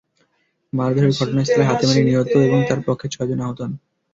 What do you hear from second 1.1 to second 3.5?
ঘটনাস্থলেই হাতেম আলী নিহত এবং তাঁর পক্ষের ছয়জন